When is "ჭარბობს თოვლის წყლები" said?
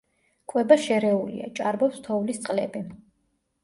1.61-2.87